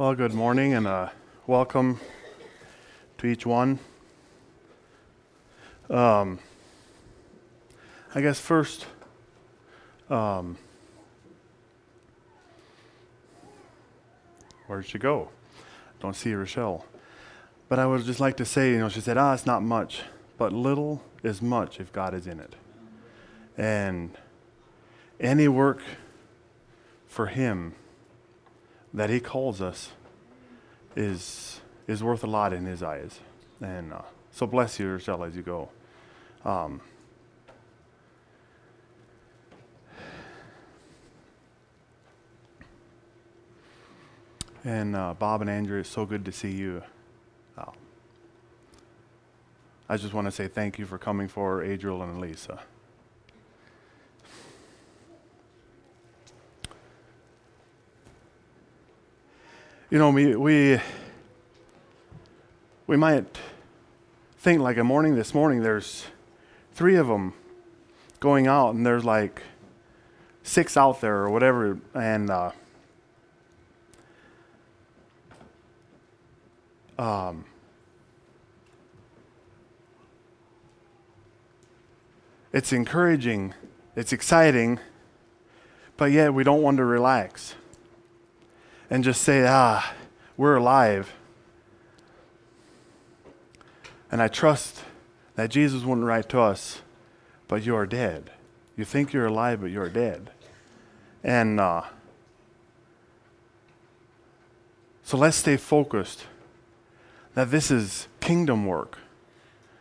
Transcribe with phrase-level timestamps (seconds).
[0.00, 1.10] Well, good morning and uh,
[1.46, 2.00] welcome
[3.18, 3.78] to each one.
[5.90, 6.38] Um,
[8.14, 8.86] I guess first,
[10.08, 10.56] um,
[14.68, 15.28] where'd she go?
[16.00, 16.86] Don't see Rochelle.
[17.68, 20.00] But I would just like to say, you know, she said, ah, it's not much,
[20.38, 22.54] but little is much if God is in it.
[23.58, 24.16] And
[25.20, 25.82] any work
[27.06, 27.74] for Him
[28.92, 29.90] that He calls us
[30.96, 33.20] is is worth a lot in His eyes.
[33.60, 35.68] And uh, so bless you, as you go.
[36.44, 36.80] Um,
[44.64, 46.82] and uh, Bob and Andrew, it's so good to see you.
[47.58, 47.70] Uh,
[49.88, 52.60] I just want to say thank you for coming for Adriel and Lisa.
[59.90, 60.80] You know, we, we,
[62.86, 63.26] we might
[64.38, 66.04] think like a morning this morning, there's
[66.74, 67.34] three of them
[68.20, 69.42] going out, and there's like
[70.44, 72.52] six out there or whatever, and uh,
[76.96, 77.44] um,
[82.52, 83.54] it's encouraging,
[83.96, 84.78] it's exciting,
[85.96, 87.56] but yet we don't want to relax
[88.90, 89.94] and just say, ah,
[90.36, 91.14] we're alive.
[94.10, 94.82] And I trust
[95.36, 96.82] that Jesus wouldn't write to us,
[97.46, 98.32] but you are dead.
[98.76, 100.30] You think you're alive, but you're dead.
[101.22, 101.82] And uh,
[105.04, 106.26] so let's stay focused
[107.34, 108.98] that this is kingdom work.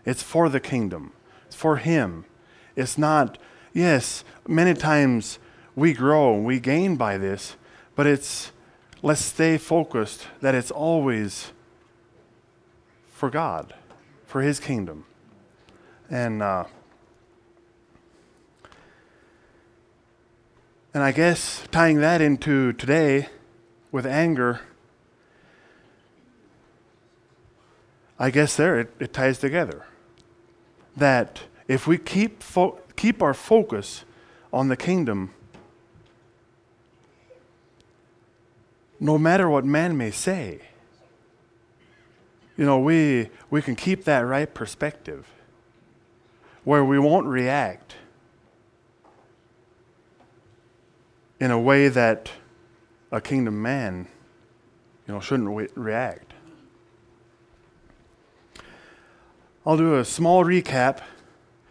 [0.06, 1.14] It's for the kingdom,
[1.48, 2.26] it's for Him.
[2.76, 3.38] It's not,
[3.74, 5.40] yes, many times
[5.76, 7.58] we grow and we gain by this,
[7.96, 8.52] but it's
[9.02, 11.52] let's stay focused that it's always
[13.08, 13.74] for God,
[14.26, 15.06] for His kingdom.
[16.10, 16.66] And, uh,
[20.94, 23.30] and I guess tying that into today
[23.92, 24.62] with anger,
[28.18, 29.86] I guess there it, it ties together.
[30.98, 34.04] That if we keep, fo- keep our focus
[34.52, 35.32] on the kingdom,
[39.00, 40.60] no matter what man may say,
[42.58, 45.28] you know, we, we can keep that right perspective
[46.66, 47.96] where we won't react
[51.40, 52.30] in a way that
[53.12, 54.08] a kingdom man,
[55.08, 56.34] you know, shouldn't re- react.
[59.66, 61.00] I'll do a small recap.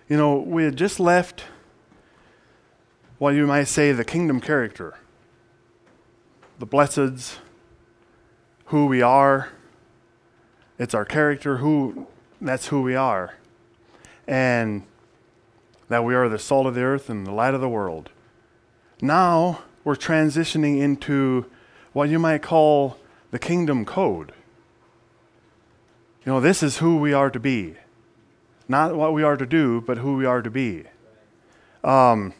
[0.08, 1.44] You know, we had just left
[3.18, 4.96] what you might say the kingdom character
[6.58, 7.36] the blesseds,
[8.66, 9.50] who we are.
[10.78, 12.06] It's our character, who
[12.40, 13.34] that's who we are.
[14.26, 14.84] And
[15.88, 18.10] that we are the salt of the earth and the light of the world.
[19.00, 21.46] Now we're transitioning into
[21.92, 22.98] what you might call
[23.30, 24.32] the kingdom code.
[26.24, 27.76] You know, this is who we are to be.
[28.68, 30.84] Not what we are to do, but who we are to be.
[31.82, 32.34] Um,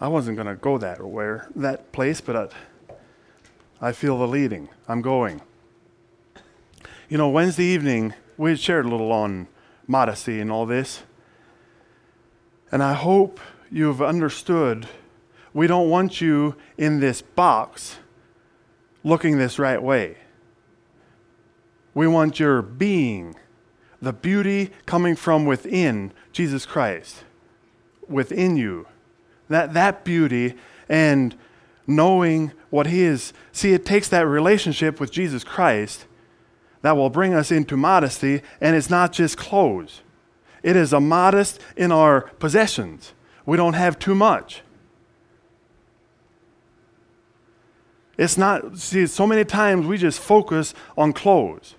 [0.00, 4.70] I wasn't going to go that where that place, but I, I feel the leading.
[4.88, 5.42] I'm going.
[7.10, 9.46] You know, Wednesday evening we shared a little on
[9.86, 11.02] modesty and all this,
[12.72, 13.40] and I hope
[13.70, 14.88] you've understood.
[15.52, 17.98] We don't want you in this box
[19.04, 20.16] looking this right way.
[21.92, 23.34] We want your being,
[24.00, 27.24] the beauty coming from within Jesus Christ,
[28.08, 28.86] within you
[29.50, 30.54] that, that beauty
[30.88, 31.36] and
[31.86, 33.34] knowing what He is.
[33.52, 36.06] See, it takes that relationship with Jesus Christ
[36.82, 40.00] that will bring us into modesty, and it's not just clothes.
[40.62, 43.12] It is a modest in our possessions.
[43.44, 44.62] We don't have too much.
[48.16, 51.74] It's not, see, so many times we just focus on clothes.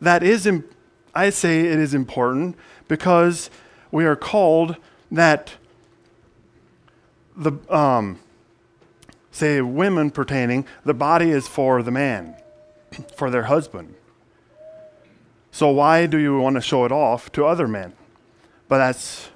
[0.00, 0.48] That is,
[1.14, 2.56] I say it is important
[2.88, 3.50] because
[3.90, 4.76] we are called
[5.10, 5.54] that
[7.36, 8.18] the um,
[9.30, 12.36] say women pertaining, the body is for the man,
[13.16, 13.94] for their husband.
[15.50, 17.94] So why do you want to show it off to other men?
[18.68, 19.30] But that's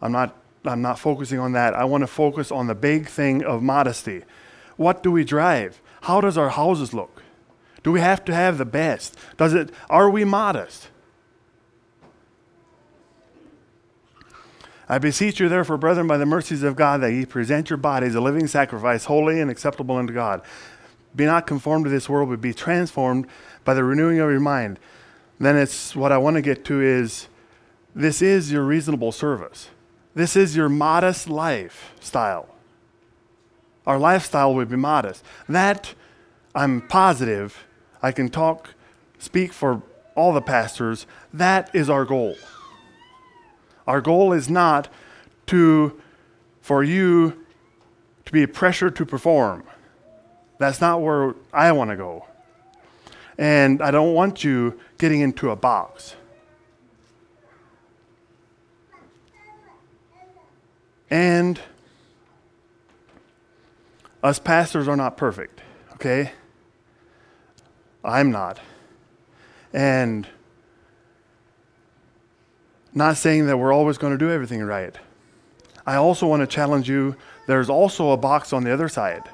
[0.00, 1.74] I'm not I'm not focusing on that.
[1.74, 4.24] I want to focus on the big thing of modesty.
[4.76, 5.80] What do we drive?
[6.02, 7.22] How does our houses look?
[7.82, 9.16] Do we have to have the best?
[9.36, 10.89] Does it are we modest?
[14.90, 18.16] I beseech you, therefore, brethren, by the mercies of God, that ye present your bodies
[18.16, 20.42] a living sacrifice, holy and acceptable unto God.
[21.14, 23.28] Be not conformed to this world, but be transformed
[23.64, 24.80] by the renewing of your mind.
[25.38, 27.28] Then it's what I want to get to is
[27.94, 29.68] this is your reasonable service.
[30.16, 32.48] This is your modest lifestyle.
[33.86, 35.24] Our lifestyle would be modest.
[35.48, 35.94] That
[36.52, 37.64] I'm positive
[38.02, 38.74] I can talk,
[39.20, 39.82] speak for
[40.16, 41.06] all the pastors.
[41.32, 42.34] That is our goal.
[43.86, 44.88] Our goal is not
[45.46, 46.00] to
[46.60, 47.44] for you
[48.26, 49.64] to be pressured to perform.
[50.58, 52.26] That's not where I want to go.
[53.38, 56.14] And I don't want you getting into a box.
[61.08, 61.58] And
[64.22, 65.60] us pastors are not perfect,
[65.94, 66.32] okay?
[68.04, 68.60] I'm not.
[69.72, 70.26] And
[72.94, 74.94] not saying that we're always going to do everything right.
[75.86, 77.16] I also want to challenge you
[77.46, 79.24] there's also a box on the other side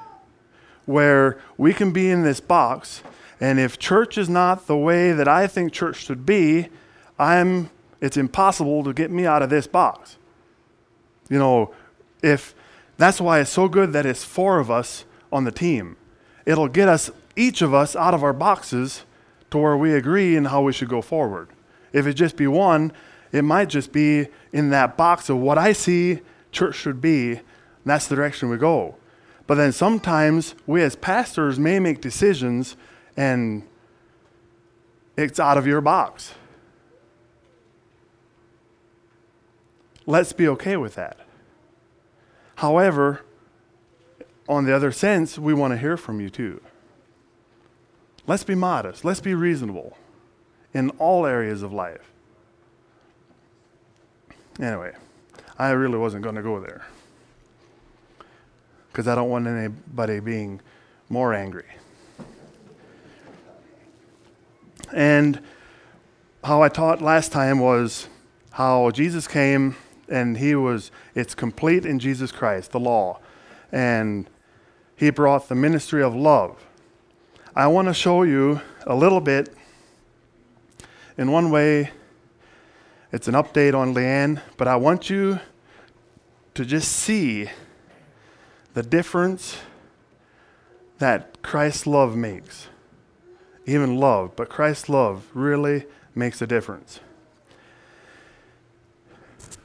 [0.87, 3.03] where we can be in this box,
[3.41, 6.69] and if church is not the way that I think church should be,
[7.19, 7.71] I'm,
[8.01, 10.17] it's impossible to get me out of this box.
[11.29, 11.75] You know,
[12.23, 12.55] if
[12.97, 15.97] that's why it's so good that it's four of us on the team.
[16.45, 19.05] It'll get us, each of us, out of our boxes
[19.51, 21.49] to where we agree in how we should go forward.
[21.93, 22.93] If it just be one,
[23.37, 26.21] it might just be in that box of what I see
[26.53, 27.43] church should be, and
[27.85, 28.97] that's the direction we go.
[29.47, 32.77] But then sometimes we as pastors may make decisions
[33.17, 33.63] and
[35.17, 36.35] it's out of your box.
[40.05, 41.19] Let's be okay with that.
[42.57, 43.23] However,
[44.49, 46.61] on the other sense, we want to hear from you too.
[48.27, 49.05] Let's be modest.
[49.05, 49.97] Let's be reasonable
[50.73, 52.13] in all areas of life.
[54.61, 54.95] Anyway,
[55.59, 56.87] I really wasn't going to go there
[58.91, 60.61] because I don't want anybody being
[61.11, 61.67] more angry.
[64.93, 65.43] And
[66.43, 68.09] how I taught last time was
[68.53, 69.77] how Jesus came
[70.09, 73.19] and he was, it's complete in Jesus Christ, the law.
[73.71, 74.31] And
[74.95, 76.65] he brought the ministry of love.
[77.55, 79.55] I want to show you a little bit.
[81.19, 81.91] In one way,
[83.13, 85.41] it's an update on Leanne, but I want you
[86.55, 87.49] to just see
[88.75, 89.59] the difference
[90.99, 92.69] that Christ's love makes.
[93.67, 97.01] Even love, but Christ's love really makes a difference.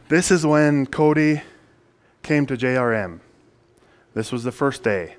[0.10, 1.42] This is when Cody
[2.22, 3.22] came to JRM.
[4.14, 5.16] This was the first day.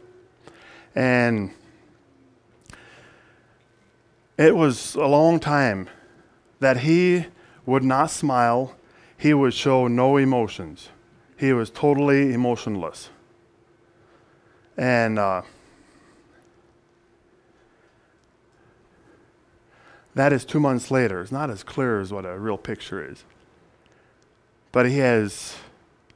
[0.95, 1.53] And
[4.37, 5.89] it was a long time
[6.61, 7.27] that he
[7.67, 8.75] would not smile,
[9.17, 10.88] he would show no emotions.
[11.37, 13.11] He was totally emotionless.
[14.76, 15.43] And uh,
[20.14, 21.20] that is two months later.
[21.20, 23.25] It's not as clear as what a real picture is.
[24.73, 25.56] But he has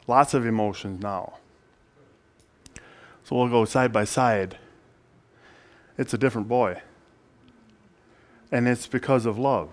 [0.06, 1.34] lots of emotions now.
[3.24, 4.58] So we'll go side by side.
[5.98, 6.82] It's a different boy.
[8.52, 9.70] And it's because of love.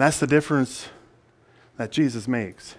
[0.00, 0.88] That's the difference
[1.76, 2.76] that Jesus makes.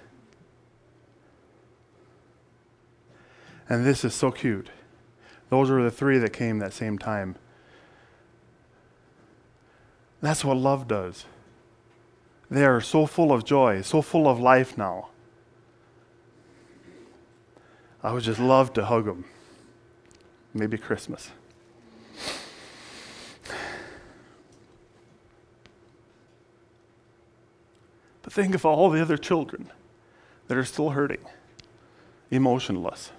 [3.69, 4.71] And this is so cute.
[5.51, 7.35] Those were the three that came that same time.
[10.19, 11.25] That's what love does.
[12.49, 15.09] They are so full of joy, so full of life now.
[18.01, 19.25] I would just love to hug them.
[20.55, 21.29] Maybe Christmas.
[28.31, 29.69] Think of all the other children
[30.47, 31.19] that are still hurting,
[32.29, 33.11] emotionless.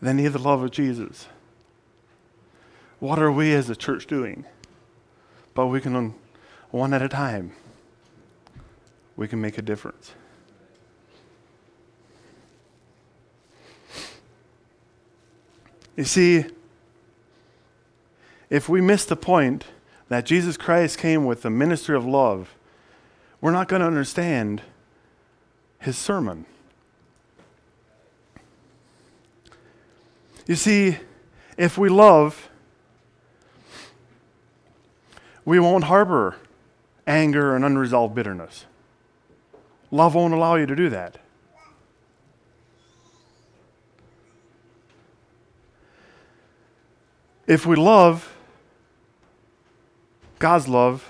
[0.00, 1.26] They need the love of Jesus.
[3.00, 4.44] What are we as a church doing?
[5.52, 6.14] But we can, um,
[6.70, 7.54] one at a time,
[9.16, 10.12] we can make a difference.
[15.96, 16.44] You see,
[18.48, 19.64] if we miss the point
[20.08, 22.55] that Jesus Christ came with the ministry of love,
[23.40, 24.62] we're not going to understand
[25.78, 26.46] his sermon.
[30.46, 30.98] You see,
[31.56, 32.48] if we love,
[35.44, 36.36] we won't harbor
[37.06, 38.66] anger and unresolved bitterness.
[39.90, 41.18] Love won't allow you to do that.
[47.46, 48.36] If we love,
[50.40, 51.08] God's love,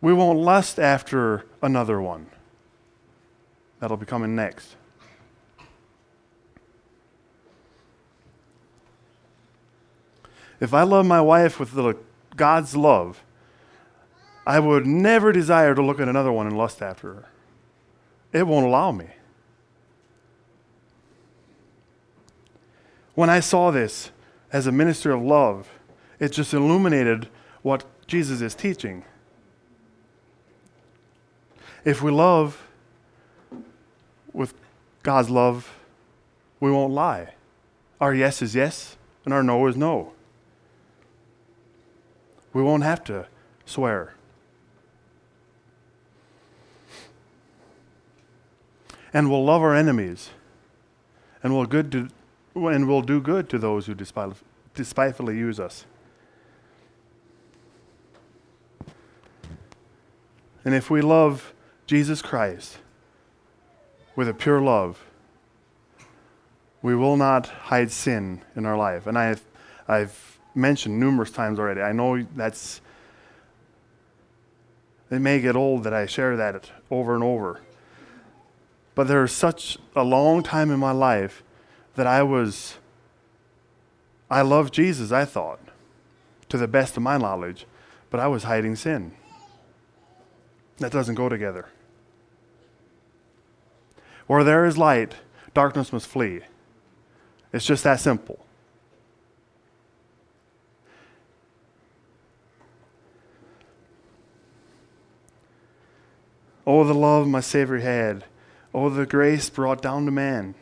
[0.00, 2.26] We won't lust after another one.
[3.80, 4.76] That'll be coming next.
[10.60, 11.96] If I love my wife with the,
[12.36, 13.22] God's love,
[14.46, 17.28] I would never desire to look at another one and lust after her.
[18.32, 19.08] It won't allow me.
[23.14, 24.10] When I saw this
[24.52, 25.68] as a minister of love,
[26.18, 27.28] it just illuminated
[27.62, 29.04] what Jesus is teaching.
[31.88, 32.68] If we love
[34.34, 34.52] with
[35.02, 35.74] God's love,
[36.60, 37.32] we won't lie.
[37.98, 40.12] Our yes is yes, and our no is no.
[42.52, 43.26] We won't have to
[43.64, 44.12] swear.
[49.14, 50.28] And we'll love our enemies,
[51.42, 52.10] and we'll, good to,
[52.54, 55.86] and we'll do good to those who despitefully use us.
[60.66, 61.54] And if we love
[61.88, 62.76] Jesus Christ
[64.14, 65.06] with a pure love,
[66.82, 69.06] we will not hide sin in our life.
[69.06, 69.42] And I've,
[69.88, 71.80] I've mentioned numerous times already.
[71.80, 72.82] I know that's,
[75.10, 77.62] it may get old that I share that over and over.
[78.94, 81.42] But there was such a long time in my life
[81.94, 82.76] that I was,
[84.30, 85.60] I loved Jesus, I thought,
[86.50, 87.64] to the best of my knowledge,
[88.10, 89.12] but I was hiding sin.
[90.76, 91.66] That doesn't go together.
[94.28, 95.14] Where there is light,
[95.54, 96.42] darkness must flee.
[97.52, 98.38] It's just that simple.
[106.66, 108.26] Oh, the love my Savior had.
[108.74, 110.54] Oh, the grace brought down to man.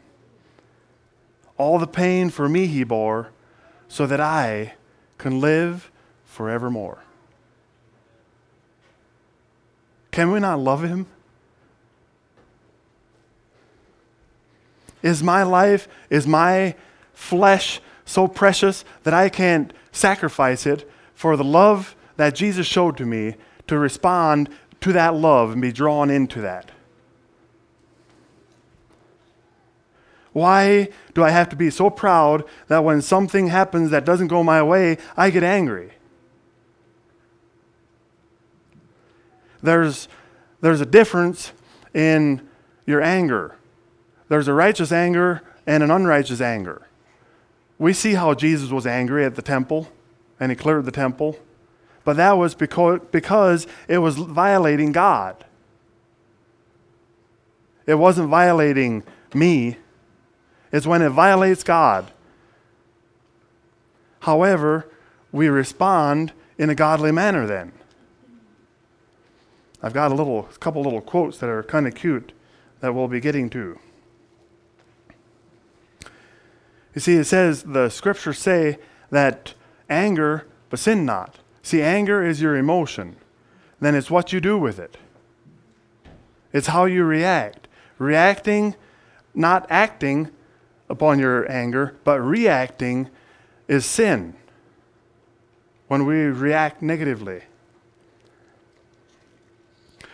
[1.58, 3.32] All the pain for me he bore,
[3.88, 4.75] so that I
[5.18, 5.90] can live
[6.25, 7.02] forevermore.
[10.12, 11.06] Can we not love him?
[15.02, 16.74] Is my life, is my
[17.12, 23.06] flesh so precious that I can't sacrifice it for the love that Jesus showed to
[23.06, 23.34] me
[23.66, 24.48] to respond
[24.80, 26.70] to that love and be drawn into that?
[30.32, 34.42] Why do I have to be so proud that when something happens that doesn't go
[34.42, 35.92] my way, I get angry?
[39.62, 40.08] There's,
[40.60, 41.52] there's a difference
[41.94, 42.46] in
[42.84, 43.55] your anger.
[44.28, 46.87] There's a righteous anger and an unrighteous anger.
[47.78, 49.88] We see how Jesus was angry at the temple
[50.40, 51.38] and he cleared the temple,
[52.04, 55.45] but that was because, it was violating God.
[57.87, 59.04] It wasn't violating
[59.35, 59.76] me,
[60.73, 62.11] it's when it violates God.
[64.21, 64.88] However,
[65.30, 67.73] we respond in a godly manner then.
[69.83, 72.33] I've got a little a couple little quotes that are kind of cute
[72.80, 73.78] that we'll be getting to.
[76.96, 78.78] You see, it says the scriptures say
[79.10, 79.52] that
[79.90, 81.38] anger, but sin not.
[81.62, 83.16] See, anger is your emotion.
[83.80, 84.96] Then it's what you do with it.
[86.54, 87.68] It's how you react.
[87.98, 88.76] Reacting,
[89.34, 90.30] not acting
[90.88, 93.10] upon your anger, but reacting
[93.68, 94.34] is sin
[95.88, 97.42] when we react negatively.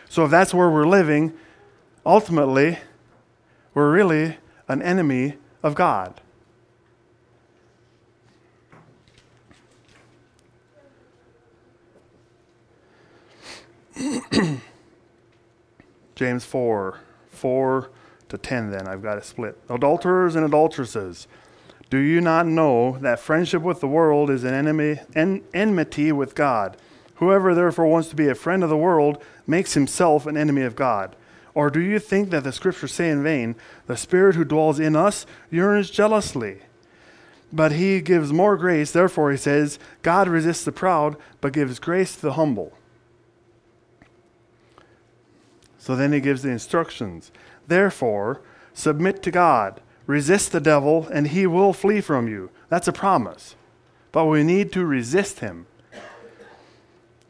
[0.09, 1.31] So if that's where we're living,
[2.05, 2.79] ultimately,
[3.73, 4.35] we're really
[4.67, 6.19] an enemy of God.
[16.15, 17.89] James 4 4
[18.29, 19.57] to 10, then I've got it split.
[19.69, 21.27] Adulterers and adulteresses,
[21.89, 26.33] do you not know that friendship with the world is an enemy, en- enmity with
[26.33, 26.77] God?
[27.15, 30.75] Whoever therefore wants to be a friend of the world makes himself an enemy of
[30.75, 31.15] God.
[31.53, 34.95] Or do you think that the scriptures say in vain, the Spirit who dwells in
[34.95, 36.61] us yearns jealously?
[37.51, 42.15] But he gives more grace, therefore he says, God resists the proud, but gives grace
[42.15, 42.73] to the humble.
[45.83, 47.29] So then he gives the instructions.
[47.67, 48.39] Therefore,
[48.73, 52.51] submit to God, resist the devil, and he will flee from you.
[52.69, 53.57] That's a promise.
[54.13, 55.65] But we need to resist him.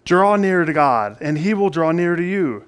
[0.05, 2.65] Draw near to God, and he will draw near to you.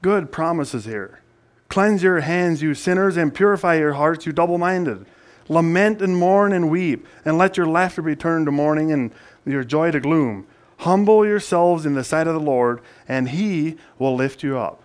[0.00, 1.20] Good promises here.
[1.68, 5.04] Cleanse your hands, you sinners, and purify your hearts, you double minded.
[5.50, 9.12] Lament and mourn and weep, and let your laughter be turned to mourning and
[9.44, 10.46] your joy to gloom.
[10.78, 14.80] Humble yourselves in the sight of the Lord, and he will lift you up.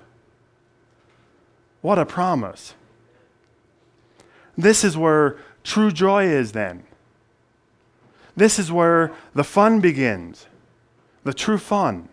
[1.82, 2.76] What a promise.
[4.58, 6.84] This is where true joy is, then.
[8.36, 10.48] This is where the fun begins,
[11.24, 12.08] the true fun.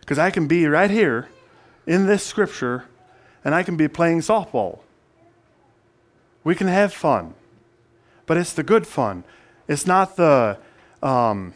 [0.00, 1.28] Because I can be right here
[1.86, 2.86] in this scripture
[3.44, 4.80] and I can be playing softball.
[6.42, 7.34] We can have fun,
[8.26, 9.24] but it's the good fun.
[9.68, 10.58] It's not the
[11.02, 11.54] um,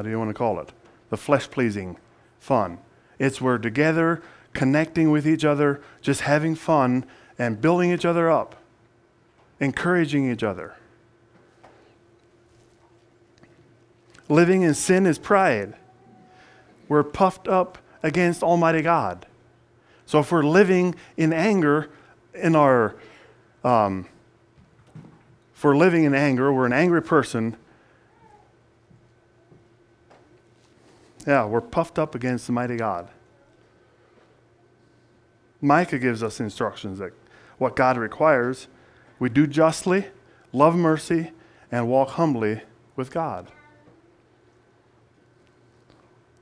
[0.00, 0.72] how do you want to call it?
[1.10, 1.98] The flesh pleasing
[2.38, 2.78] fun.
[3.18, 4.22] It's we're together,
[4.54, 7.04] connecting with each other, just having fun
[7.38, 8.56] and building each other up,
[9.60, 10.74] encouraging each other.
[14.30, 15.74] Living in sin is pride.
[16.88, 19.26] We're puffed up against Almighty God.
[20.06, 21.90] So if we're living in anger
[22.32, 22.96] in our,
[23.62, 24.06] um,
[25.54, 27.58] if we're living in anger, we're an angry person.
[31.26, 33.08] Yeah, we're puffed up against the mighty God.
[35.60, 37.12] Micah gives us instructions that
[37.58, 38.68] what God requires,
[39.18, 40.06] we do justly,
[40.52, 41.32] love mercy,
[41.70, 42.62] and walk humbly
[42.96, 43.52] with God.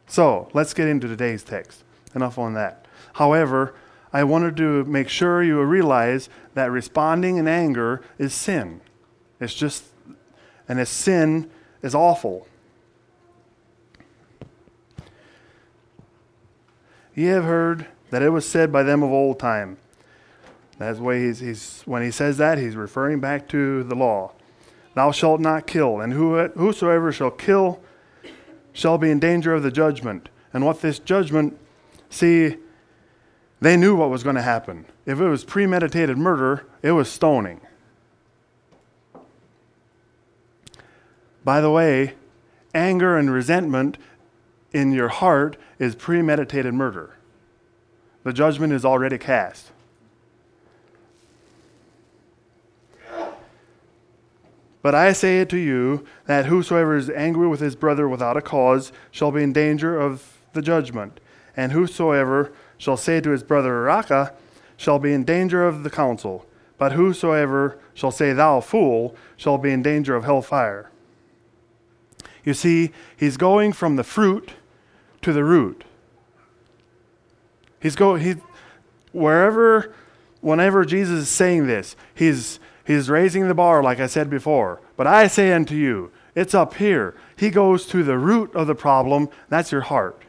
[0.06, 1.84] So let's get into today's text.
[2.14, 2.86] Enough on that.
[3.14, 3.74] However,
[4.12, 8.80] I wanted to make sure you realize that responding in anger is sin.
[9.40, 9.84] It's just,
[10.68, 11.50] and a sin
[11.82, 12.46] is awful.
[17.18, 19.76] Ye have heard that it was said by them of old time.
[20.78, 24.30] That's why he's, he's when he says that, he's referring back to the law.
[24.94, 27.80] Thou shalt not kill, and who, whosoever shall kill
[28.72, 30.28] shall be in danger of the judgment.
[30.54, 31.58] And what this judgment,
[32.08, 32.54] see,
[33.60, 34.84] they knew what was going to happen.
[35.04, 37.60] If it was premeditated murder, it was stoning.
[41.44, 42.14] By the way,
[42.72, 43.98] anger and resentment
[44.72, 47.16] in your heart is premeditated murder.
[48.24, 49.70] The judgment is already cast.
[54.80, 58.42] But I say it to you that whosoever is angry with his brother without a
[58.42, 61.20] cause shall be in danger of the judgment.
[61.56, 64.34] And whosoever shall say to his brother Raca
[64.76, 66.46] shall be in danger of the council.
[66.78, 70.90] But whosoever shall say, Thou fool, shall be in danger of hell fire.
[72.44, 74.52] You see, he's going from the fruit
[75.28, 75.84] to the root.
[77.80, 78.34] He's going, he,
[79.12, 79.94] wherever,
[80.40, 84.80] whenever Jesus is saying this, he's He's raising the bar, like I said before.
[84.96, 87.14] But I say unto you, it's up here.
[87.36, 89.28] He goes to the root of the problem.
[89.50, 90.22] That's your heart.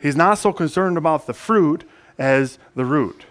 [0.00, 1.86] He's not so concerned about the fruit
[2.18, 3.26] as the root.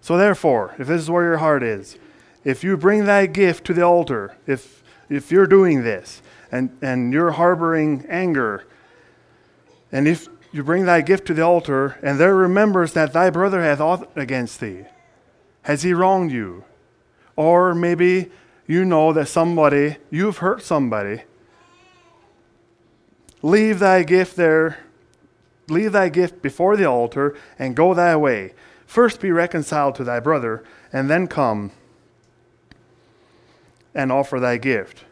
[0.00, 1.98] So, therefore, if this is where your heart is,
[2.44, 7.12] if you bring thy gift to the altar, if, if you're doing this and, and
[7.12, 8.66] you're harboring anger,
[9.90, 13.62] and if you bring thy gift to the altar, and there remembers that thy brother
[13.62, 14.84] hath aught against thee.
[15.62, 16.64] Has he wronged you?
[17.34, 18.30] Or maybe
[18.66, 21.22] you know that somebody, you've hurt somebody.
[23.42, 24.78] Leave thy gift there,
[25.68, 28.52] leave thy gift before the altar, and go thy way.
[28.86, 31.72] First be reconciled to thy brother, and then come
[33.94, 35.04] and offer thy gift.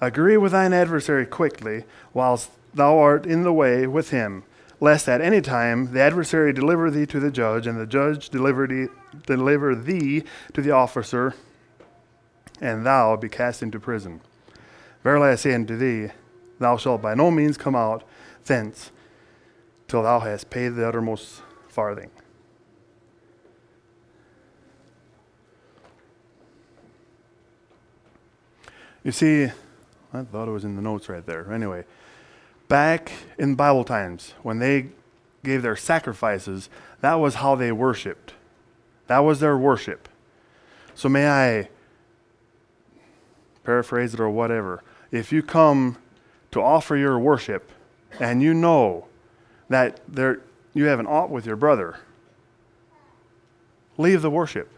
[0.00, 4.44] Agree with thine adversary quickly, whilst thou art in the way with him
[4.80, 8.66] lest at any time the adversary deliver thee to the judge, and the judge deliver
[8.66, 8.86] thee,
[9.26, 11.34] deliver thee to the officer,
[12.60, 14.20] and thou be cast into prison.
[15.04, 16.12] Verily I say unto thee,
[16.58, 18.02] thou shalt by no means come out
[18.46, 18.90] thence
[19.86, 22.10] till thou hast paid the uttermost farthing.
[29.02, 29.44] You see,
[30.12, 31.52] I thought it was in the notes right there.
[31.52, 31.84] Anyway,
[32.68, 34.88] back in Bible times, when they
[35.42, 36.68] gave their sacrifices,
[37.00, 38.34] that was how they worshiped.
[39.06, 40.08] That was their worship.
[40.94, 41.68] So may I
[43.64, 44.82] paraphrase it or whatever.
[45.10, 45.96] If you come
[46.50, 47.70] to offer your worship
[48.18, 49.06] and you know
[49.68, 50.40] that there
[50.74, 51.98] you have an ought with your brother,
[53.96, 54.68] leave the worship.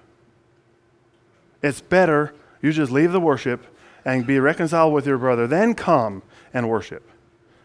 [1.62, 3.66] It's better you just leave the worship
[4.05, 7.09] and be reconciled with your brother, then come and worship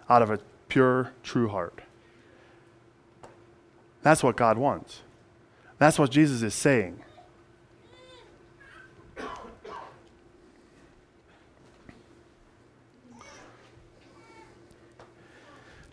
[0.10, 1.82] out of a pure, true heart.
[4.04, 5.02] That's what God wants.
[5.80, 7.02] That's what Jesus is saying.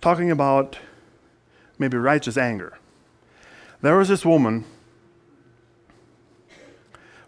[0.01, 0.79] Talking about
[1.79, 2.79] maybe righteous anger.
[3.81, 4.65] There was this woman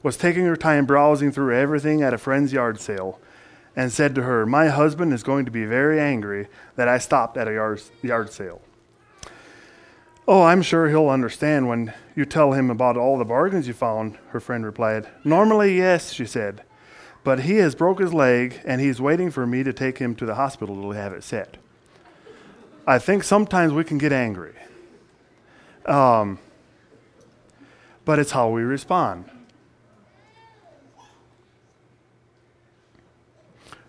[0.07, 3.19] was taking her time browsing through everything at a friend's yard sale
[3.75, 7.37] and said to her, My husband is going to be very angry that I stopped
[7.37, 8.63] at a yard, yard sale.
[10.29, 14.17] Oh, I'm sure he'll understand when you tell him about all the bargains you found,
[14.29, 15.09] her friend replied.
[15.25, 16.63] Normally, yes, she said.
[17.25, 20.25] But he has broke his leg and he's waiting for me to take him to
[20.25, 21.57] the hospital to have it set.
[22.87, 24.55] I think sometimes we can get angry.
[25.85, 26.39] Um,
[28.05, 29.31] but it's how we respond.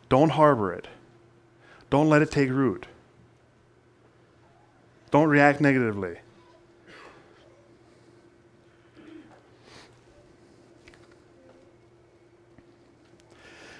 [0.09, 0.87] Don't harbor it.
[1.89, 2.87] Don't let it take root.
[5.11, 6.17] Don't react negatively.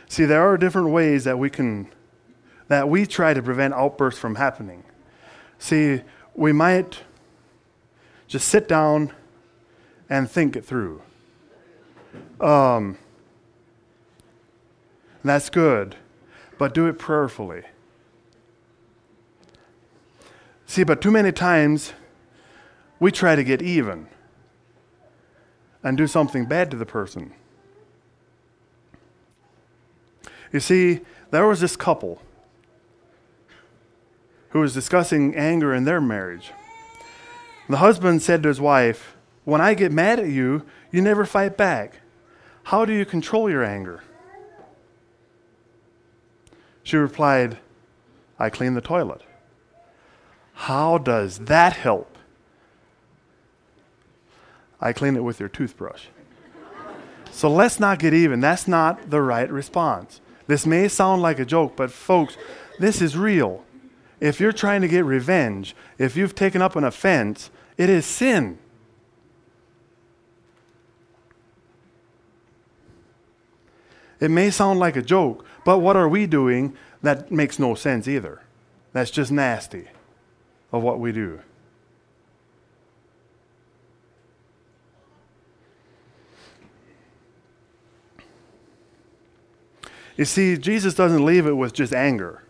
[0.10, 1.90] See, there are different ways that we can
[2.70, 4.84] that we try to prevent outbursts from happening.
[5.60, 6.02] See,
[6.34, 7.02] we might
[8.28, 9.14] just sit down
[10.10, 11.02] and think it through.
[12.42, 12.98] Um,
[15.24, 15.96] that's good,
[16.58, 17.64] but do it prayerfully.
[20.66, 21.94] See, but too many times
[23.00, 24.08] we try to get even
[25.84, 27.34] and do something bad to the person.
[30.52, 32.22] You see, there was this couple
[34.50, 36.52] who was discussing anger in their marriage.
[37.70, 41.58] The husband said to his wife, When I get mad at you, you never fight
[41.58, 42.02] back.
[42.64, 44.04] How do you control your anger?
[46.88, 47.58] She replied,
[48.40, 49.22] I clean the toilet.
[50.54, 52.18] How does that help?
[54.80, 56.06] I clean it with your toothbrush.
[57.30, 58.40] so let's not get even.
[58.40, 60.22] That's not the right response.
[60.48, 62.38] This may sound like a joke, but folks,
[62.80, 63.66] this is real.
[64.22, 68.60] If you're trying to get revenge, if you've taken up an offense, it is sin.
[74.20, 78.08] It may sound like a joke, but what are we doing that makes no sense
[78.08, 78.42] either?
[78.94, 79.88] That's just nasty
[80.72, 81.42] of what we do.
[90.16, 92.44] You see, Jesus doesn't leave it with just anger,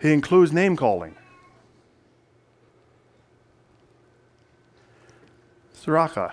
[0.00, 1.16] he includes name calling.
[5.74, 6.32] Saraka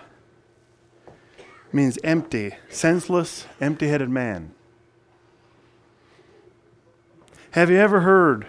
[1.71, 4.53] means empty, senseless, empty headed man.
[7.51, 8.47] Have you ever heard,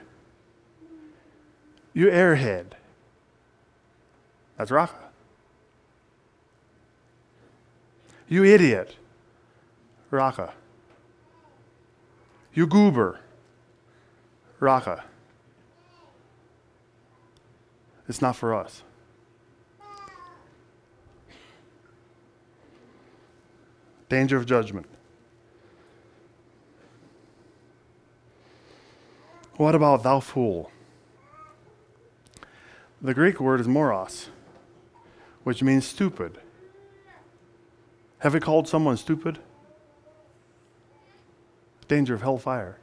[1.93, 2.73] you airhead?
[4.57, 4.95] That's Raca.
[8.29, 8.97] You idiot.
[10.11, 10.53] Raca.
[12.53, 13.21] You goober.
[14.61, 15.05] Raca.
[18.09, 18.83] It's not for us.
[24.11, 24.87] Danger of judgment.
[29.57, 30.73] What about thou fool?
[33.01, 34.29] The Greek word is moros,
[35.45, 36.39] which means stupid.
[38.19, 39.39] Have you called someone stupid?
[41.87, 42.79] Danger of hellfire.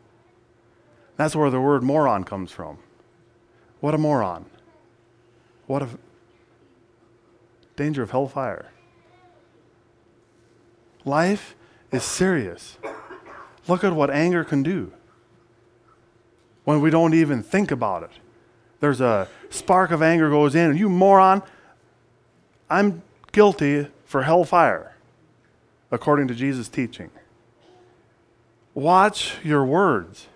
[1.17, 2.77] That's where the word moron comes from.
[3.81, 4.45] What a moron.
[5.65, 5.89] What a
[7.75, 8.71] danger of hellfire.
[11.07, 11.55] Life
[11.89, 12.77] is serious.
[13.65, 14.91] Look at what anger can do
[16.65, 18.11] when we don't even think about it.
[18.81, 21.43] There's a spark of anger goes in, and you moron,
[22.69, 24.95] I'm guilty for hellfire,
[25.91, 27.09] according to Jesus' teaching.
[28.73, 30.27] Watch your words.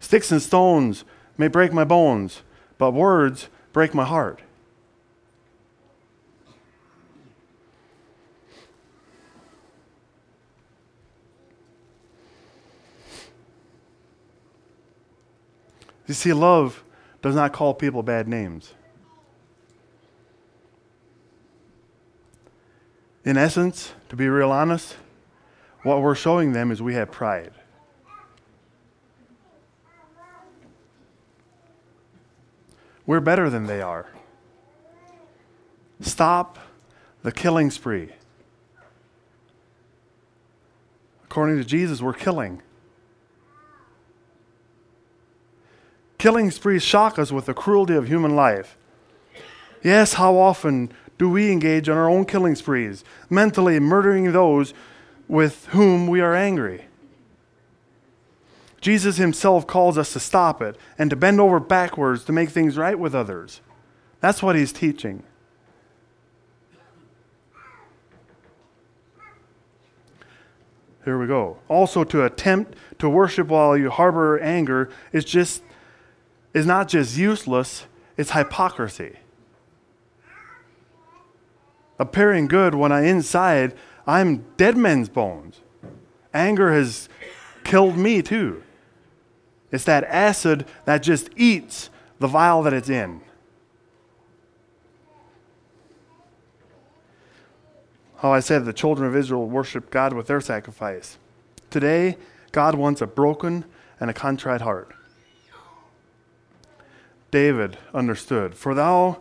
[0.00, 1.04] Sticks and stones
[1.36, 2.40] may break my bones,
[2.78, 4.40] but words break my heart.
[16.06, 16.84] You see, love
[17.22, 18.74] does not call people bad names.
[23.24, 24.96] In essence, to be real honest,
[25.82, 27.52] what we're showing them is we have pride.
[33.06, 34.06] We're better than they are.
[36.00, 36.58] Stop
[37.22, 38.10] the killing spree.
[41.24, 42.62] According to Jesus, we're killing.
[46.24, 48.78] Killing sprees shock us with the cruelty of human life.
[49.82, 54.72] Yes, how often do we engage in our own killing sprees, mentally murdering those
[55.28, 56.86] with whom we are angry?
[58.80, 62.78] Jesus himself calls us to stop it and to bend over backwards to make things
[62.78, 63.60] right with others.
[64.22, 65.24] That's what he's teaching.
[71.04, 71.58] Here we go.
[71.68, 75.60] Also, to attempt to worship while you harbor anger is just
[76.54, 77.86] is not just useless,
[78.16, 79.16] it's hypocrisy.
[81.98, 83.74] Appearing good when I inside
[84.06, 85.60] I'm dead men's bones.
[86.32, 87.08] Anger has
[87.64, 88.62] killed me too.
[89.70, 93.22] It's that acid that just eats the vial that it's in.
[98.16, 101.18] How I said the children of Israel worshiped God with their sacrifice.
[101.70, 102.16] Today,
[102.52, 103.64] God wants a broken
[104.00, 104.94] and a contrite heart.
[107.34, 109.20] David understood, For thou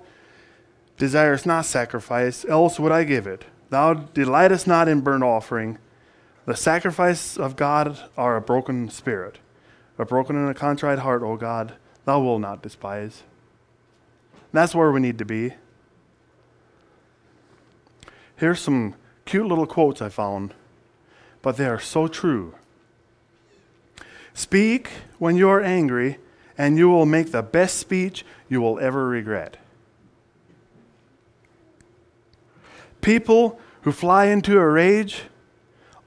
[1.00, 3.46] desirest not sacrifice, else would I give it.
[3.72, 5.80] Thou delightest not in burnt offering.
[6.46, 9.40] The sacrifice of God are a broken spirit,
[9.98, 11.74] a broken and a contrite heart, O God,
[12.06, 13.24] thou wilt not despise.
[14.52, 15.56] That's where we need to be.
[18.36, 18.94] Here's some
[19.26, 20.54] cute little quotes I found,
[21.42, 22.54] but they are so true.
[24.36, 26.20] Speak when you are angry,
[26.58, 29.58] and you will make the best speech you will ever regret.
[33.02, 35.24] People who fly into a rage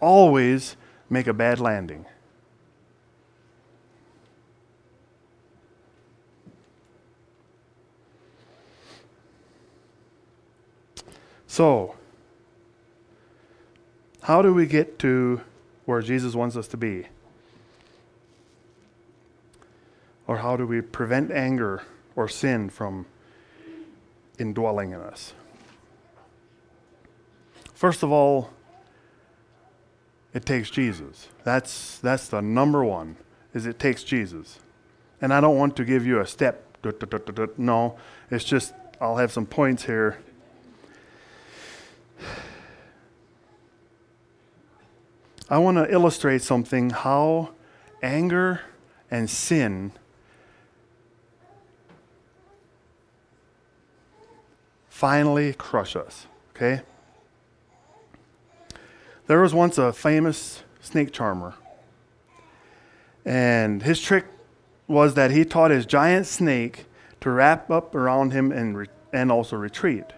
[0.00, 0.76] always
[1.10, 2.06] make a bad landing.
[11.46, 11.96] So,
[14.20, 15.40] how do we get to
[15.86, 17.06] where Jesus wants us to be?
[20.26, 21.82] Or how do we prevent anger
[22.14, 23.06] or sin from
[24.38, 25.32] indwelling in us?
[27.74, 28.50] First of all,
[30.32, 31.28] it takes Jesus.
[31.44, 33.16] That's, that's the number one,
[33.54, 34.58] is it takes Jesus.
[35.20, 36.62] And I don't want to give you a step.
[37.56, 37.96] No,
[38.30, 40.18] it's just, I'll have some points here.
[45.48, 47.50] I want to illustrate something how
[48.02, 48.62] anger
[49.10, 49.92] and sin
[54.96, 56.26] finally crush us.
[56.54, 56.80] Okay?
[59.26, 61.52] There was once a famous snake charmer.
[63.22, 64.24] And his trick
[64.88, 66.86] was that he taught his giant snake
[67.20, 70.14] to wrap up around him and, re- and also retreat.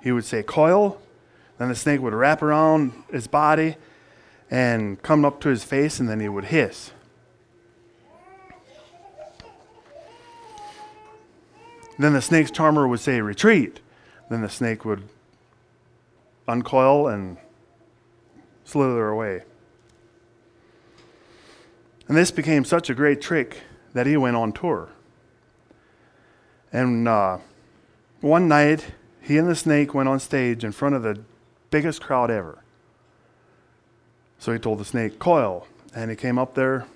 [0.00, 1.00] He would say, coil,
[1.58, 3.74] then the snake would wrap around his body
[4.48, 6.92] and come up to his face, and then he would hiss.
[11.98, 13.80] Then the snake's charmer would say, retreat.
[14.30, 15.02] Then the snake would
[16.48, 17.36] uncoil and
[18.64, 19.42] slither away.
[22.08, 23.58] And this became such a great trick
[23.92, 24.88] that he went on tour.
[26.72, 27.38] And uh,
[28.20, 28.86] one night,
[29.20, 31.20] he and the snake went on stage in front of the
[31.70, 32.62] biggest crowd ever.
[34.38, 35.66] So he told the snake, coil.
[35.94, 36.86] And he came up there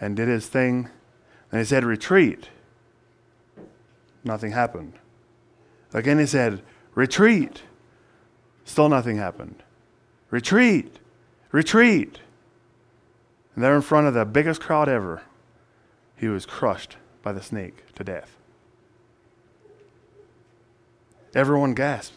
[0.00, 0.88] and did his thing.
[1.52, 2.48] And he said, retreat.
[4.24, 4.94] Nothing happened.
[5.94, 6.62] Again, he said,
[6.94, 7.62] retreat.
[8.64, 9.62] Still nothing happened.
[10.30, 10.98] Retreat!
[11.50, 12.20] Retreat!
[13.54, 15.22] And there in front of the biggest crowd ever,
[16.16, 18.36] he was crushed by the snake to death.
[21.34, 22.16] Everyone gasped.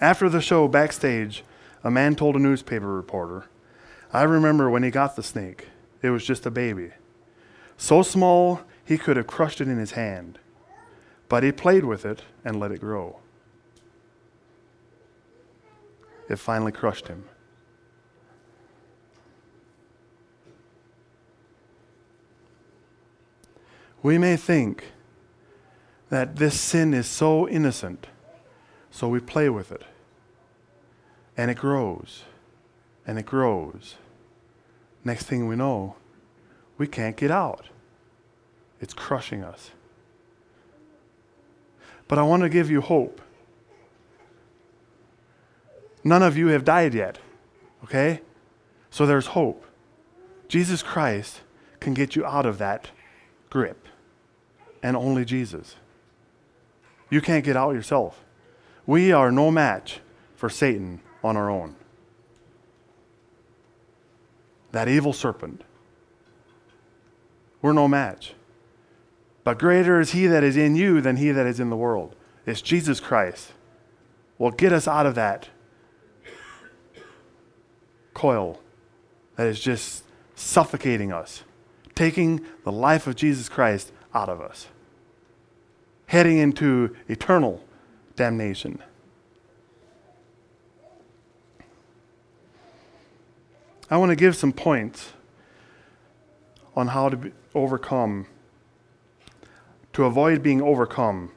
[0.00, 1.42] After the show, backstage,
[1.82, 3.46] a man told a newspaper reporter,
[4.12, 5.68] I remember when he got the snake.
[6.02, 6.92] It was just a baby.
[7.76, 10.38] So small, he could have crushed it in his hand.
[11.28, 13.18] But he played with it and let it grow.
[16.26, 17.24] It finally crushed him.
[24.02, 24.92] We may think
[26.08, 28.06] that this sin is so innocent,
[28.90, 29.82] so we play with it.
[31.36, 32.24] And it grows,
[33.06, 33.96] and it grows.
[35.04, 35.96] Next thing we know,
[36.78, 37.66] we can't get out.
[38.80, 39.70] It's crushing us.
[42.06, 43.20] But I want to give you hope.
[46.04, 47.18] None of you have died yet,
[47.84, 48.20] okay?
[48.90, 49.64] So there's hope.
[50.48, 51.42] Jesus Christ
[51.80, 52.90] can get you out of that
[53.50, 53.86] grip,
[54.82, 55.76] and only Jesus.
[57.10, 58.24] You can't get out yourself.
[58.86, 60.00] We are no match
[60.34, 61.76] for Satan on our own.
[64.72, 65.62] That evil serpent.
[67.60, 68.34] We're no match.
[69.48, 72.14] But greater is he that is in you than he that is in the world.
[72.44, 73.52] It's Jesus Christ
[74.36, 75.48] will get us out of that
[78.12, 78.60] coil
[79.36, 81.44] that is just suffocating us,
[81.94, 84.66] taking the life of Jesus Christ out of us,
[86.08, 87.64] heading into eternal
[88.16, 88.82] damnation.
[93.90, 95.14] I want to give some points
[96.76, 98.26] on how to be overcome,
[99.98, 101.28] to avoid being overcome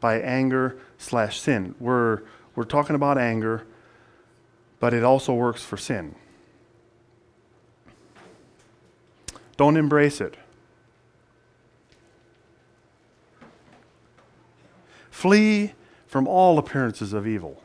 [0.00, 1.76] by anger slash sin.
[1.78, 2.22] We're,
[2.56, 3.64] we're talking about anger,
[4.80, 6.16] but it also works for sin.
[9.56, 10.34] Don't embrace it.
[15.12, 15.74] Flee
[16.08, 17.62] from all appearances of evil.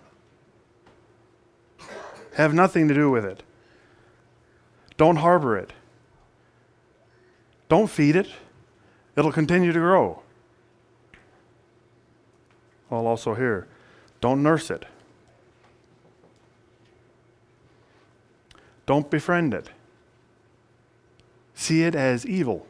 [2.35, 3.41] Have nothing to do with it.
[4.97, 5.73] Don't harbor it.
[7.69, 8.29] Don't feed it.
[9.15, 10.22] It'll continue to grow.
[12.93, 13.65] Well, also here,
[14.21, 14.85] don't nurse it.
[18.85, 19.71] Don't befriend it.
[21.55, 22.67] See it as evil.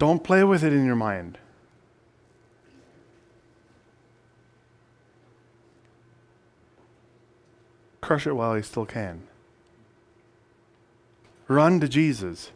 [0.00, 1.38] Don't play with it in your mind.
[8.00, 9.22] Crush it while you still can.
[11.46, 12.50] Run to Jesus.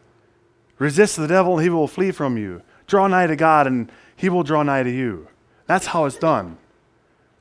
[0.80, 2.62] Resist the devil, and he will flee from you.
[2.88, 5.29] Draw nigh to God, and he will draw nigh to you.
[5.66, 6.57] That's how it's done.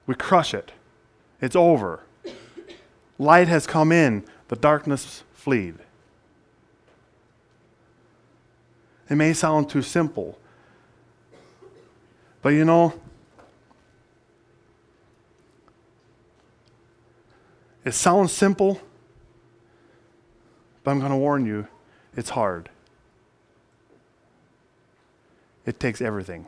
[0.05, 0.73] We crush it.
[1.41, 2.01] It's over.
[3.17, 5.75] Light has come in, the darkness fleed.
[9.09, 10.37] It may sound too simple.
[12.41, 12.93] But you know,
[17.85, 18.81] it sounds simple,
[20.83, 21.67] but I'm going to warn you,
[22.17, 22.69] it's hard.
[25.67, 26.47] It takes everything.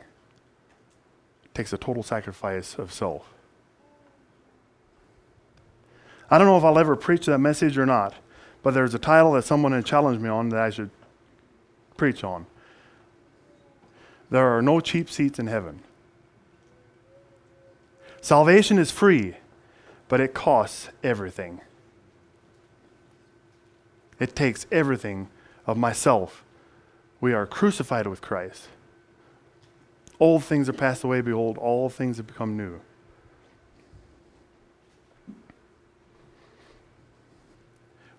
[1.44, 3.34] It takes a total sacrifice of self.
[6.30, 8.14] I don't know if I'll ever preach that message or not,
[8.62, 10.90] but there's a title that someone had challenged me on that I should
[11.98, 12.46] preach on.
[14.30, 15.82] There are no cheap seats in heaven.
[18.22, 19.36] Salvation is free,
[20.08, 21.60] but it costs everything.
[24.18, 25.28] It takes everything
[25.66, 26.42] of myself.
[27.20, 28.68] We are crucified with Christ.
[30.20, 32.80] Old things are passed away, behold, all things have become new.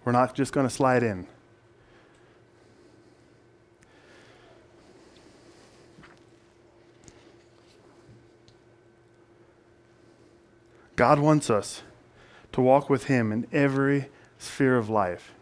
[0.04, 1.28] We're not just going to slide in.
[10.96, 11.84] God wants us
[12.52, 14.10] to walk with Him in every
[14.40, 15.34] sphere of life.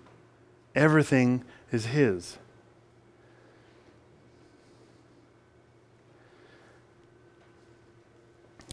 [0.75, 2.37] Everything is His.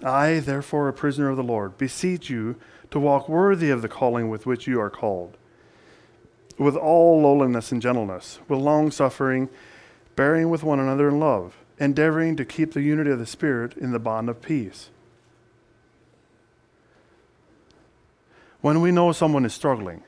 [0.07, 2.57] I, therefore, a prisoner of the Lord, beseech you
[2.91, 5.37] to walk worthy of the calling with which you are called,
[6.57, 9.49] with all lowliness and gentleness, with long suffering,
[10.15, 13.93] bearing with one another in love, endeavoring to keep the unity of the Spirit in
[13.93, 14.91] the bond of peace.
[18.67, 20.03] when we know someone is struggling,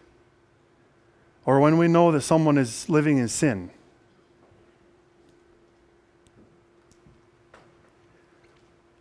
[1.47, 3.71] or when we know that someone is living in sin.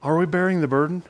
[0.01, 1.03] Are we bearing the burden?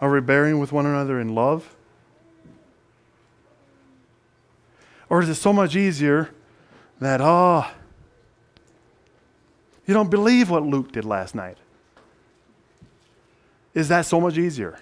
[0.00, 1.74] Are we bearing with one another in love?
[5.08, 6.30] Or is it so much easier
[7.00, 7.80] that, ah, oh,
[9.86, 11.58] you don't believe what Luke did last night.
[13.74, 14.78] Is that so much easier?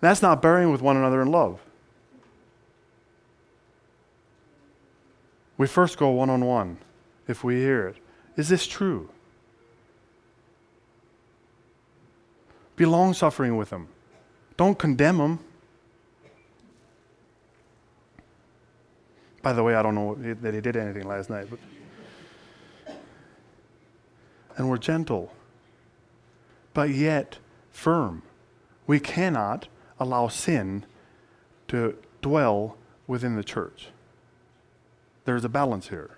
[0.00, 1.60] That's not bearing with one another in love.
[5.58, 6.78] We first go one on one
[7.28, 7.96] if we hear it.
[8.36, 9.10] Is this true?
[12.76, 13.88] Be long suffering with them.
[14.56, 15.38] Don't condemn them.
[19.42, 21.58] By the way, I don't know that he did anything last night, but
[24.56, 25.32] and we're gentle,
[26.74, 27.38] but yet
[27.70, 28.22] firm.
[28.86, 30.84] We cannot allow sin
[31.68, 33.88] to dwell within the church.
[35.24, 36.10] There's a balance here.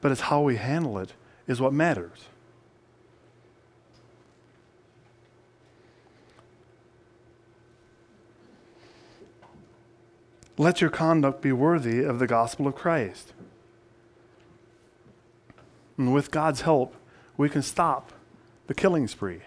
[0.00, 1.14] But it's how we handle it
[1.46, 2.26] is what matters.
[10.56, 13.32] Let your conduct be worthy of the gospel of Christ.
[15.98, 16.94] And with God's help,
[17.36, 18.12] we can stop
[18.66, 19.40] the killing spree.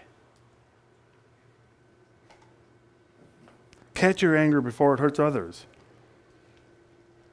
[3.94, 5.66] Catch your anger before it hurts others.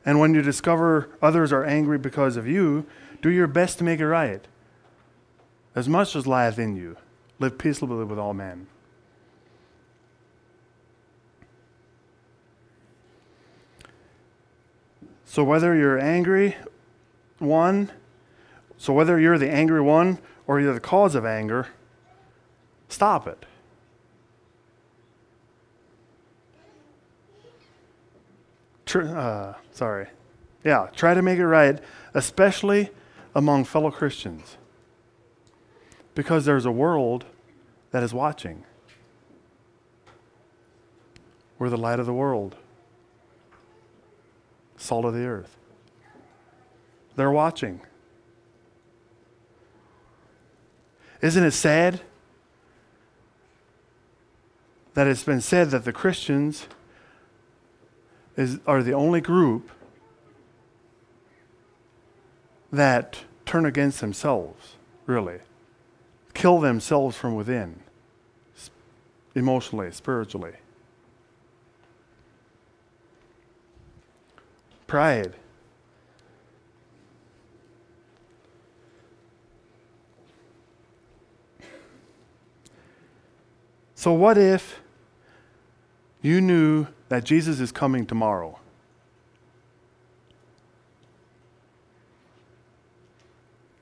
[0.05, 2.85] And when you discover others are angry because of you,
[3.21, 4.45] do your best to make it right.
[5.73, 6.95] As much as lieth in you,
[7.39, 8.67] live peaceably with all men.
[15.25, 16.55] So whether you're angry,
[17.39, 17.91] one,
[18.77, 21.67] so whether you're the angry one or you're the cause of anger,
[22.87, 23.45] stop it.
[28.95, 30.07] Tr- uh, sorry.
[30.63, 31.79] Yeah, try to make it right,
[32.13, 32.91] especially
[33.35, 34.55] among fellow Christians.
[36.13, 37.25] Because there's a world
[37.91, 38.63] that is watching.
[41.59, 42.55] We're the light of the world,
[44.77, 45.57] salt of the earth.
[47.17, 47.81] They're watching.
[51.21, 51.99] Isn't it sad
[54.93, 56.69] that it's been said that the Christians
[58.37, 59.71] is, are the only group
[62.71, 64.73] that turn against themselves,
[65.05, 65.39] really,
[66.33, 67.79] kill themselves from within,
[69.33, 70.53] emotionally, spiritually.
[74.87, 75.33] Pride.
[83.95, 84.81] So, what if
[86.25, 88.57] you knew that Jesus is coming tomorrow?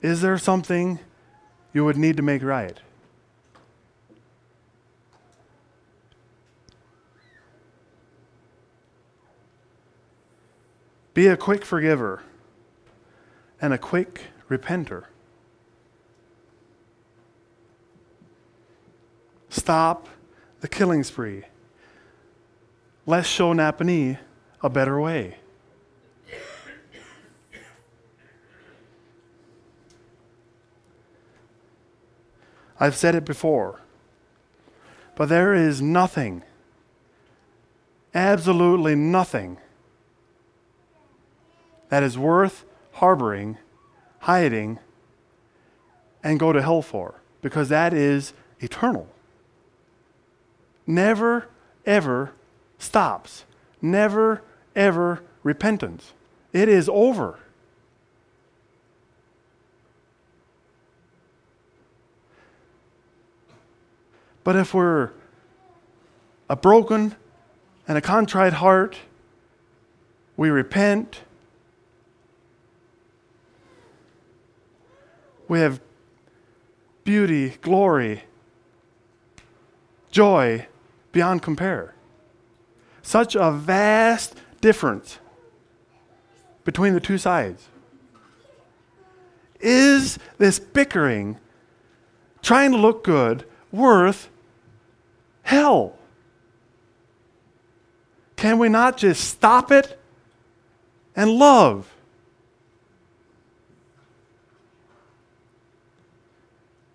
[0.02, 1.00] Is there something
[1.72, 2.78] you would need to make right?
[11.14, 12.24] Be a quick forgiver
[13.62, 15.06] and a quick repenter.
[19.50, 20.10] Stop
[20.60, 21.46] the killing spree.
[23.06, 24.18] Let's show Napanee
[24.62, 25.36] a better way.
[32.80, 33.82] I've said it before,
[35.16, 36.44] but there is nothing,
[38.14, 39.58] absolutely nothing,
[41.90, 43.58] that is worth harboring,
[44.20, 44.80] hiding,
[46.24, 49.08] and go to hell for, because that is eternal.
[50.88, 51.48] Never,
[51.86, 52.32] ever
[52.84, 53.46] stops.
[53.82, 54.44] Never,
[54.76, 56.14] ever repentance.
[56.52, 57.40] It is over.
[64.44, 65.12] But if we're
[66.50, 67.16] a broken
[67.88, 68.98] and a contrite heart,
[70.36, 71.22] we repent,
[75.48, 75.80] we have
[77.04, 78.24] beauty, glory,
[80.12, 80.68] joy
[81.12, 81.94] beyond compare.
[83.04, 85.20] Such a vast difference
[86.64, 87.68] between the two sides.
[89.60, 91.38] Is this bickering,
[92.42, 94.30] trying to look good, worth
[95.44, 95.98] hell?
[98.36, 100.00] Can we not just stop it
[101.16, 101.94] and love?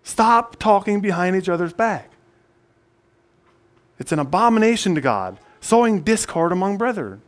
[0.03, 2.11] Stop talking behind each other's back.
[3.99, 7.21] It's an abomination to God, sowing discord among brethren.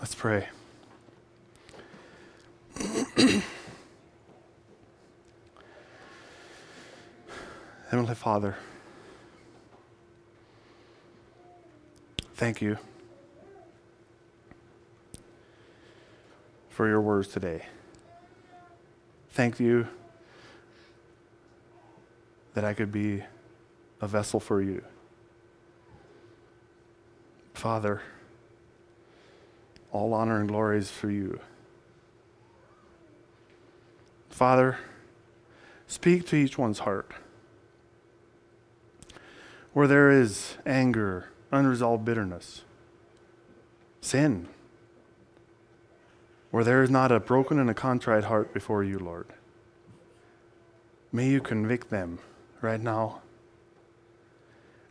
[0.00, 0.48] Let's pray.
[7.90, 8.56] Heavenly Father,
[12.34, 12.78] thank you
[16.72, 17.62] for your words today.
[19.30, 19.86] Thank you
[22.54, 23.22] that I could be
[24.00, 24.82] a vessel for you.
[27.52, 28.00] Father,
[29.92, 31.38] all honor and glory is for you.
[34.30, 34.78] Father,
[35.86, 37.12] speak to each one's heart.
[39.74, 42.62] Where there is anger, unresolved bitterness,
[44.00, 44.48] sin,
[46.52, 49.26] where there is not a broken and a contrite heart before you, Lord.
[51.10, 52.18] May you convict them
[52.60, 53.22] right now,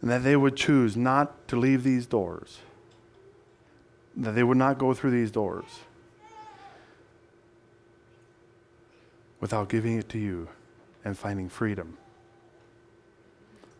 [0.01, 2.59] and that they would choose not to leave these doors,
[4.17, 5.81] that they would not go through these doors
[9.39, 10.47] without giving it to you
[11.05, 11.95] and finding freedom.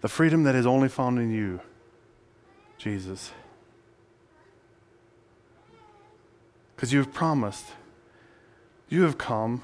[0.02, 1.62] The freedom that is only found in you,
[2.78, 3.32] Jesus.
[6.82, 7.74] Because you've promised,
[8.90, 9.62] you have come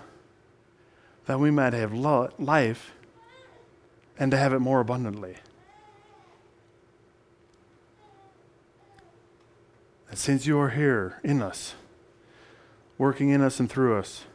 [1.25, 2.91] that we might have lo- life
[4.19, 5.37] and to have it more abundantly.
[10.11, 11.73] And since you are here in us,
[12.99, 14.25] working in us and through us,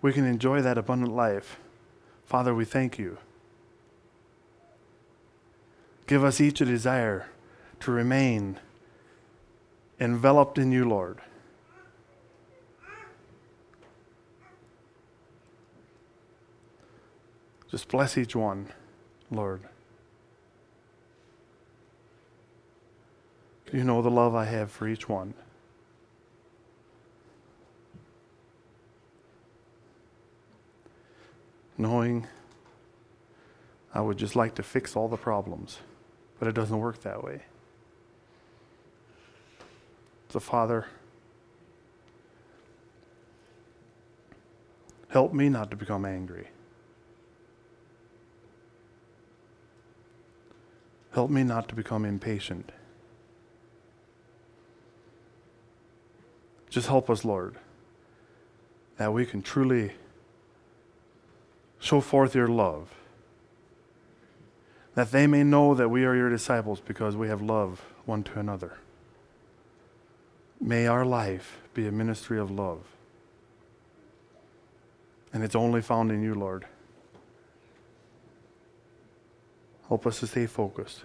[0.00, 1.58] we can enjoy that abundant life.
[2.24, 3.18] Father, we thank you.
[6.06, 7.28] Give us each a desire
[7.80, 8.58] to remain
[10.00, 11.20] enveloped in you, Lord.
[17.74, 18.68] Just bless each one,
[19.32, 19.60] Lord.
[23.72, 25.34] You know the love I have for each one.
[31.76, 32.28] Knowing
[33.92, 35.80] I would just like to fix all the problems,
[36.38, 37.40] but it doesn't work that way.
[40.28, 40.86] So, Father,
[45.08, 46.50] help me not to become angry.
[51.14, 52.72] Help me not to become impatient.
[56.68, 57.54] Just help us, Lord,
[58.96, 59.92] that we can truly
[61.78, 62.92] show forth your love.
[64.96, 68.40] That they may know that we are your disciples because we have love one to
[68.40, 68.78] another.
[70.60, 72.80] May our life be a ministry of love.
[75.32, 76.66] And it's only found in you, Lord.
[79.88, 81.02] Help us to stay focused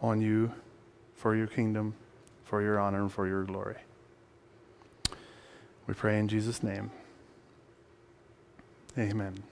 [0.00, 0.52] on you
[1.14, 1.94] for your kingdom,
[2.44, 3.76] for your honor, and for your glory.
[5.86, 6.90] We pray in Jesus' name.
[8.98, 9.42] Amen.